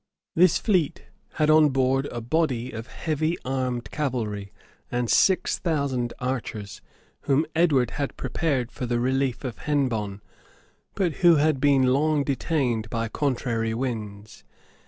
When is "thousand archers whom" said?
5.59-7.45